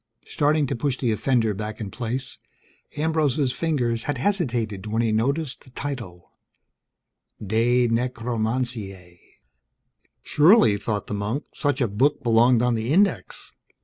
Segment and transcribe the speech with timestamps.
[0.25, 2.39] Starting to push the offender back in place,
[2.97, 6.31] Ambrose's fingers had hesitated when he noticed the title:
[7.39, 9.19] De Necromantiae.
[10.23, 13.53] Surely, thought the monk, such a book belonged on the Index.